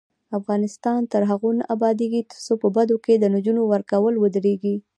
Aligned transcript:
افغانستان 0.39 0.99
تر 1.13 1.21
هغو 1.31 1.49
نه 1.59 1.63
ابادیږي، 1.75 2.21
ترڅو 2.31 2.53
په 2.63 2.67
بدو 2.75 2.95
کې 3.05 3.13
د 3.17 3.25
نجونو 3.35 3.61
ورکول 3.73 4.13
ودریږي. 4.19 4.75